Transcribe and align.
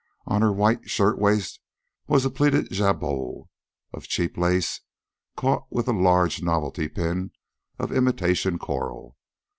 On 0.25 0.41
her 0.41 0.51
white 0.51 0.89
shirtwaist 0.89 1.59
was 2.07 2.25
a 2.25 2.31
pleated 2.31 2.71
jabot 2.71 3.45
of 3.93 4.07
cheap 4.07 4.35
lace, 4.35 4.81
caught 5.37 5.67
with 5.71 5.87
a 5.87 5.93
large 5.93 6.41
novelty 6.41 6.87
pin 6.89 7.29
of 7.77 7.91
imitation 7.91 8.57
coral. 8.57 9.15